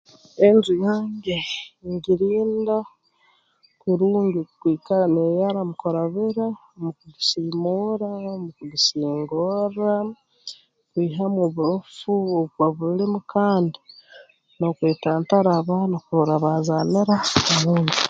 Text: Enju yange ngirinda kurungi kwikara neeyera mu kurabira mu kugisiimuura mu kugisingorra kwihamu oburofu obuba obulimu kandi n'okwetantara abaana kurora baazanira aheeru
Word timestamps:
Enju 0.45 0.73
yange 0.85 1.37
ngirinda 1.93 2.77
kurungi 3.81 4.41
kwikara 4.59 5.05
neeyera 5.13 5.59
mu 5.67 5.73
kurabira 5.81 6.45
mu 6.81 6.89
kugisiimuura 6.97 8.09
mu 8.43 8.49
kugisingorra 8.57 9.93
kwihamu 10.91 11.39
oburofu 11.47 12.11
obuba 12.39 12.63
obulimu 12.69 13.19
kandi 13.33 13.77
n'okwetantara 14.57 15.49
abaana 15.59 15.95
kurora 16.05 16.35
baazanira 16.43 17.15
aheeru 17.53 17.95